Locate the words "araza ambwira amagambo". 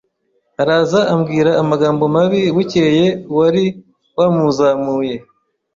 0.61-2.03